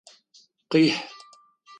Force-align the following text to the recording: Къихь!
Къихь! 0.71 1.01